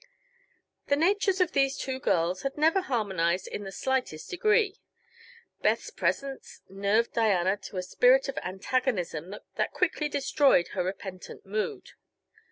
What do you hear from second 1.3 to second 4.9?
of these two girls had never harmonized in the slightest degree.